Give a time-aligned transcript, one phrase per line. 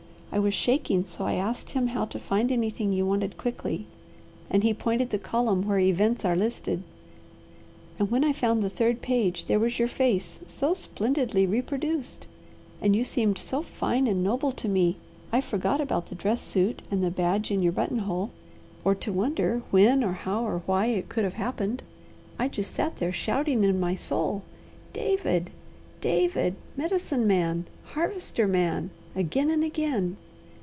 [0.33, 3.85] I was shaking so I asked him how to find anything you wanted quickly,
[4.49, 6.83] and he pointed the column where events are listed;
[7.99, 12.27] and when I found the third page there was your face so splendidly reproduced,
[12.81, 14.95] and you seemed so fine and noble to me
[15.33, 18.29] I forgot about the dress suit and the badge in your buttonhole,
[18.85, 21.83] or to wonder when or how or why it could have happened.
[22.39, 24.43] I just sat there shouting in my soul,
[24.93, 25.49] 'David!
[25.99, 26.55] David!
[26.77, 27.65] Medicine Man!
[27.83, 30.15] Harvester Man!' again and again."